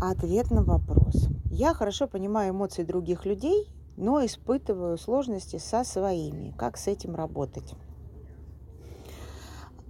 [0.00, 1.28] Ответ на вопрос.
[1.50, 3.68] Я хорошо понимаю эмоции других людей,
[3.98, 6.54] но испытываю сложности со своими.
[6.56, 7.74] Как с этим работать?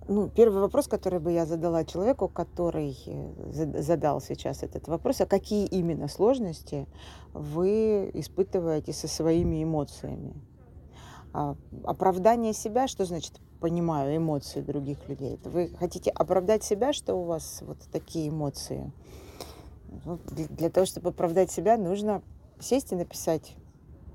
[0.09, 5.27] Ну, первый вопрос, который бы я задала человеку, который э, задал сейчас этот вопрос, а
[5.27, 6.89] какие именно сложности
[7.33, 10.35] вы испытываете со своими эмоциями?
[11.33, 11.55] А,
[11.85, 15.39] оправдание себя, что значит понимаю эмоции других людей?
[15.45, 18.93] Вы хотите оправдать себя, что у вас вот такие эмоции?
[20.05, 22.23] Ну, для, того, чтобы оправдать себя, нужно
[22.61, 23.57] сесть и написать,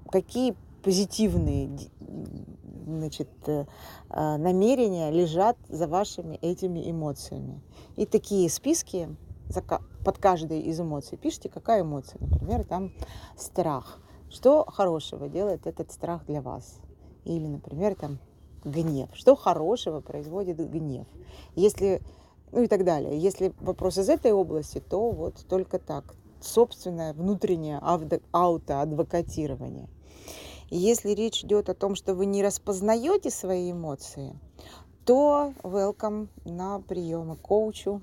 [0.09, 1.69] какие позитивные
[2.85, 3.65] значит, э,
[4.09, 7.61] а, намерения лежат за вашими этими эмоциями.
[7.95, 9.09] И такие списки
[10.03, 12.19] под каждой из эмоций пишите, какая эмоция.
[12.21, 12.91] Например, там
[13.35, 13.99] страх.
[14.29, 16.79] Что хорошего делает этот страх для вас?
[17.25, 18.19] Или, например, там
[18.63, 19.09] гнев.
[19.13, 21.07] Что хорошего производит гнев?
[21.55, 22.01] Если,
[22.51, 23.17] ну и так далее.
[23.17, 26.15] Если вопрос из этой области, то вот только так.
[26.41, 27.79] Собственное внутреннее
[28.31, 29.89] аутоадвокатирование.
[30.69, 34.37] Если речь идет о том, что вы не распознаете свои эмоции,
[35.05, 38.01] то welcome на приемы коучу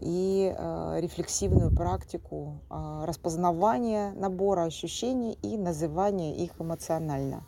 [0.00, 7.44] и э, рефлексивную практику э, распознавания набора ощущений и называния их эмоционально.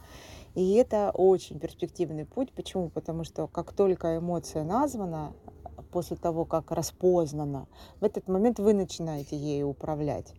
[0.55, 2.53] И это очень перспективный путь.
[2.53, 2.91] Почему?
[2.91, 5.33] Потому что как только эмоция названа,
[5.93, 7.67] после того, как распознана,
[8.01, 10.35] в этот момент вы начинаете ею управлять.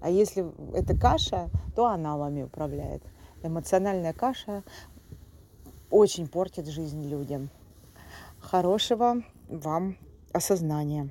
[0.00, 0.44] А если
[0.76, 3.02] это каша, то она вами управляет.
[3.42, 4.62] Эмоциональная каша
[5.90, 7.48] очень портит жизнь людям.
[8.40, 9.96] Хорошего вам
[10.32, 11.10] осознания.